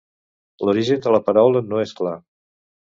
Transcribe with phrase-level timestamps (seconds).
[0.69, 2.17] L'origen de la paraula no és clar.